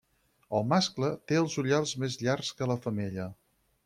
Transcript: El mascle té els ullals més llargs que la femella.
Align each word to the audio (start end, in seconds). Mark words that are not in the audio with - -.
El 0.59 0.63
mascle 0.69 1.09
té 1.31 1.37
els 1.41 1.57
ullals 1.63 1.91
més 2.05 2.17
llargs 2.25 2.49
que 2.63 2.69
la 2.73 2.79
femella. 2.87 3.29